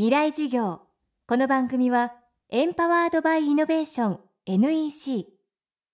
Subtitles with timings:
[0.00, 0.80] 未来授業。
[1.26, 2.14] この番組は
[2.48, 5.26] エンパワードバイイノベーション NEC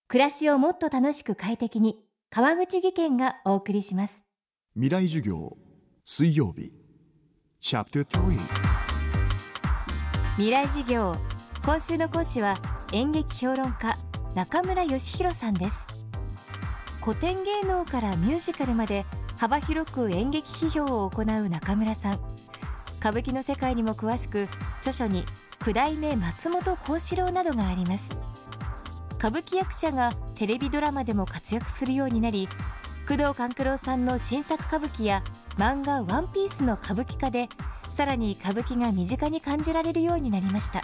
[0.07, 1.99] 暮らしをもっと楽しく快適に
[2.31, 4.23] 川口義賢がお送りします。
[4.75, 5.57] 未来授業
[6.05, 6.73] 水曜日。
[7.59, 8.31] チャプター
[10.37, 11.17] 未来授業。
[11.65, 12.57] 今週の講師は
[12.93, 13.97] 演劇評論家
[14.37, 15.85] 中村義弘さんです。
[17.03, 19.05] 古典芸能からミュージカルまで
[19.37, 22.37] 幅広く演劇批評を行う中村さん
[23.07, 24.49] 歌舞伎の世界にも詳しく
[24.79, 25.25] 著書に
[25.61, 28.11] 九代目松本幸四郎などがあります。
[29.17, 32.49] 歌舞伎役者がテレビドラマでも活躍するようになり
[33.07, 35.23] 工藤官九郎さんの新作歌舞伎や
[35.57, 37.49] 漫画「ワンピースの歌舞伎化で
[37.95, 40.83] さらに歌舞伎が身近に感じられるようになりました。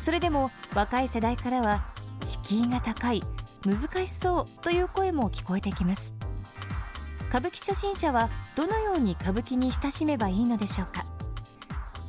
[0.00, 1.84] それでも若い世代からは
[2.24, 3.22] 敷居が高い
[3.66, 6.14] 難しそうという声も聞こえてきます。
[7.28, 11.04] 歌舞伎初心者はどのように歌舞伎に親しめばいいのでしょうか。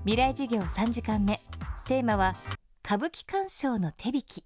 [0.03, 1.39] 未来授業3時間目。
[1.85, 2.33] テーマは
[2.83, 4.43] 歌舞伎鑑賞の手引き。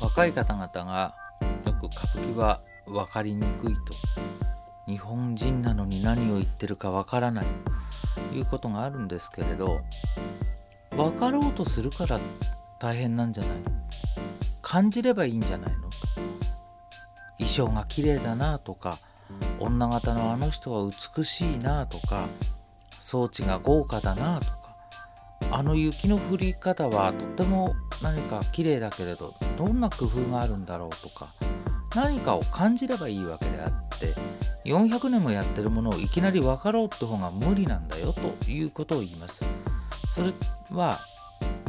[0.00, 1.12] 若い方々が
[1.66, 3.80] よく歌舞伎は分かりにくいと。
[4.86, 7.46] 日本人なのに何を言ってるか分からない。
[8.30, 9.80] ということがあるんですけれど
[10.92, 12.20] 分かろうとするから
[12.78, 13.56] 大変なんじゃない
[14.62, 15.90] 感じればいいんじゃないの？
[17.38, 19.00] 衣装が綺麗だなとか
[19.58, 22.28] 女形のあの人は美しいなとか
[22.98, 24.76] 装置が豪華だなとか
[25.50, 31.32] あの雪の降り方はとっても何か綺麗だけれどどんな工夫があるんだろうとか
[31.94, 34.14] 何かを感じればいいわけであって
[34.64, 39.44] 400年もやってるものをいきなり分かろうって方が無理なんだよということを言います。
[40.08, 40.32] それ
[40.70, 41.00] は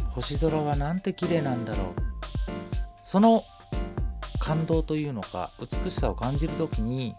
[0.10, 1.86] 星空はなんて綺麗なんだろう
[3.02, 3.44] その
[4.40, 7.16] 感動というのか美しさを感じる時に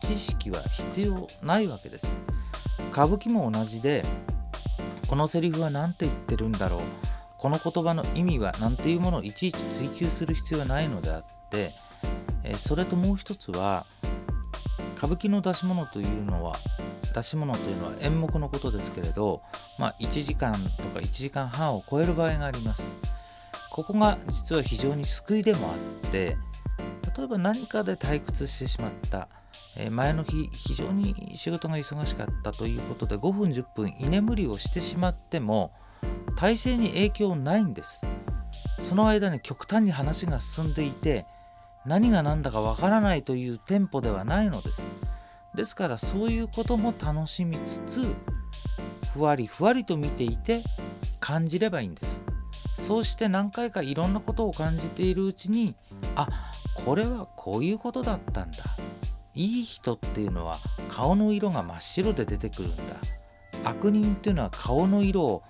[0.00, 2.20] 知識は必要ないわけです
[2.90, 4.04] 歌舞伎も同じで
[5.08, 6.80] このセリフは何て言ってるんだろう
[7.38, 11.74] この言葉の意味は何ていうものをいちいち追求する必要はないのであって
[12.56, 13.86] それともう一つは
[14.96, 16.56] 歌舞伎の出し物というのは
[17.14, 19.42] 出し物というのは演目のことですけれど、
[19.78, 22.96] まあ、1時間とか1時間半を超える場合があります。
[23.70, 25.74] ここが実は非常に救いでもあ
[26.08, 26.36] って
[27.16, 29.28] 例えば何かで退屈してしまった、
[29.76, 35.72] えー、前の日非常に仕事が忙しかったということで5分10分居眠りをしてしまっても
[36.36, 38.06] 体勢に影響ないんです。
[38.80, 41.26] その間に極端に話が進んでいて
[41.84, 44.86] 何が何だかわからないというテンポではないのです。
[45.54, 48.14] ですからそういうことも楽しみつつ
[49.12, 50.62] ふわりふわりと見ていて
[51.18, 52.22] 感じればいいんです。
[52.76, 55.74] そうして何回かいろんなことを感じているうちに
[56.16, 56.28] あ
[56.84, 58.58] これはこういうことだったんだ。
[59.34, 60.58] いい人っていうのは
[60.88, 62.82] 顔の色が真っ白で出てくるんだ。
[63.64, 65.42] 悪人っていうのは顔の色を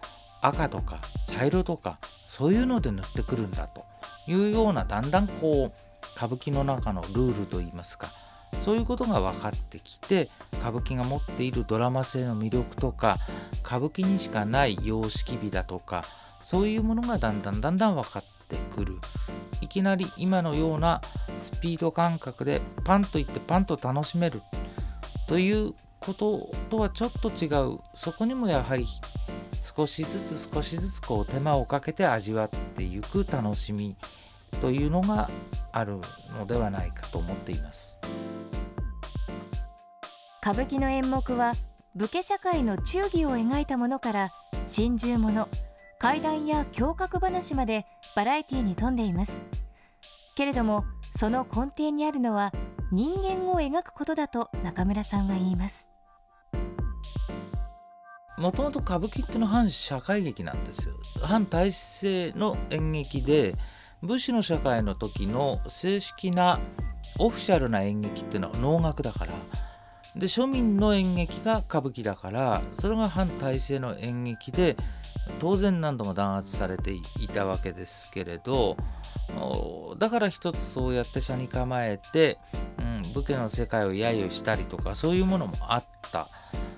[0.43, 3.85] 赤とか茶色とかそういうので塗ってくるんだと。
[4.27, 8.12] いうようなだんだんこう歌舞伎の中のルールといいますか。
[8.59, 13.17] そういうことが分かってきて歌舞伎が持っているドラマ性の魅力とか
[13.65, 16.05] 歌舞伎にしかない様式美だとか
[16.41, 18.99] そういうものがだんだんだんだん分かっててくる。
[19.61, 21.00] いきなり今のような
[21.37, 24.43] スピード感覚でパンといってパンと楽しめる。
[25.28, 27.78] ということとはちょっと違う。
[27.94, 28.87] そこにもやはり
[29.61, 33.97] 少しずつ少しずつこう手間をかけて味わっていく楽しみ。
[34.61, 35.31] というのが
[35.72, 36.00] ある
[36.37, 37.99] のではないかと思っています。
[40.43, 41.55] 歌舞伎の演目は
[41.94, 44.32] 武家社会の忠義を描いたものから
[44.67, 45.49] 心中物
[45.99, 49.32] 怪談や侠客話までバラエティに富んでいます。
[50.37, 50.84] けれども
[51.16, 52.53] その根底にあるのは
[52.93, 55.88] 人間を描くことだと中村さんは言います。
[58.38, 60.94] もともと歌舞伎ってのは反社会劇なんですよ。
[61.22, 63.54] 反体制の演劇で
[64.03, 66.59] 武士の社会の時の正式な
[67.19, 69.32] オフィシャルな演劇っていうのは能楽だから。
[70.16, 74.76] で庶民の演劇が歌舞伎だからそれが反体制の演劇で
[75.38, 78.76] 当然何度も弾圧されていたわけですけれど
[79.99, 82.38] だから一つそうやって車に構えて、
[82.78, 86.28] うん、武家の世界を揶揄したりとかそういうものもあった。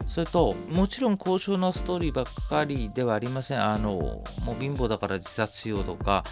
[0.05, 3.63] それともちろん高尚なストーリーばっかりではありません。
[3.63, 6.25] あのもう貧乏だから自殺しようとか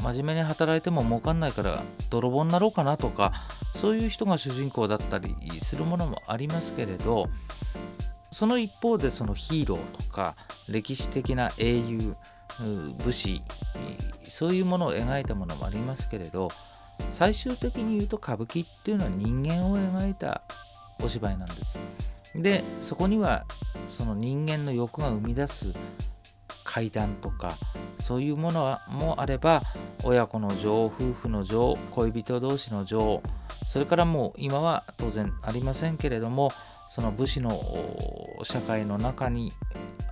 [0.00, 3.32] 真面目に働いても儲かんないから泥棒になろうかなとか
[3.74, 7.28] そういう人が主人公だったりするものもありますけれど
[8.30, 10.36] その一方でそのヒーローとか
[10.68, 12.16] 歴史的な英雄
[13.04, 13.42] 武士
[14.26, 16.50] そういうものを描いたものもありますけれど
[17.10, 20.42] 最終的に言うと歌舞伎っていうのは人間を描いた
[21.02, 21.78] お芝居なんです。
[22.34, 23.44] でそこには
[23.88, 25.72] その人間の欲が生み出す
[26.64, 27.56] 階段とか
[27.98, 29.62] そういうものもあれば
[30.04, 33.22] 親子の情夫婦の情恋人同士の情
[33.66, 36.52] それからもう今は当然ありませんけれども
[36.88, 37.60] その武士の
[38.42, 39.52] 社会の中に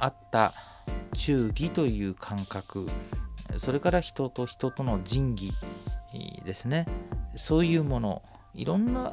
[0.00, 0.54] あった
[1.14, 2.88] 忠義という感覚。
[3.56, 5.52] それから人と人との仁義
[6.44, 6.86] ですね。
[7.36, 8.22] そういうもの
[8.54, 9.12] いろんな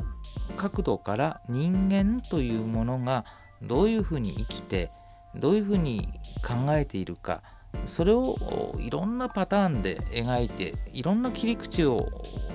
[0.57, 3.25] 角度から人間というものが
[3.61, 4.91] どういうふうに生きて
[5.35, 6.07] どういうふうに
[6.43, 7.41] 考えているか。
[7.85, 12.05] それをいろんなパターンで描いていろんな切り口を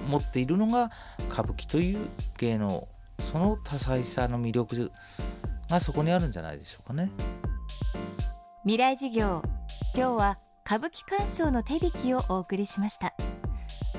[0.09, 0.91] 持っているのが
[1.31, 2.87] 歌舞伎という芸能
[3.19, 4.93] その多彩さの魅力
[5.69, 7.11] がそこにあるんじゃないでしょうかね。
[8.63, 9.43] 未来授業
[9.95, 13.15] 今日は歌舞伎鑑賞の手引きをお送りしました。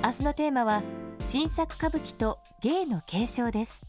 [0.03, 0.83] 明日のテーマは
[1.25, 3.81] 新作歌舞伎と芸の継承です。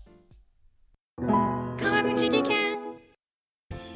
[1.18, 2.78] 川口技研。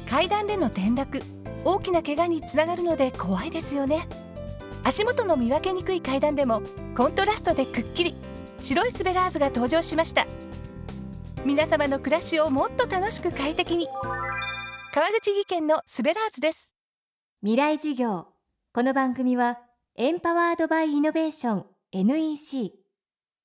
[0.09, 1.21] 階段での転落
[1.65, 4.07] 大きな怪我につながるので怖いですよね。
[4.83, 6.61] 足元の見分けにくい階段でも
[6.95, 8.15] コントラストでくっきり。
[8.63, 10.25] 白いスベラーズが登場しました
[11.45, 13.87] 皆様の暮らしをもっと楽しく快適に。
[14.93, 16.73] 川口技研のスベラーズです。
[17.41, 18.27] 未来授業。
[18.73, 19.59] この番組は
[19.97, 22.71] エンパワードバイイノベーション NEC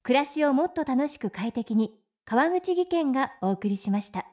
[0.05, 1.93] 暮らしをもっと楽しく快適に
[2.25, 4.27] 川口技研がお送りしました。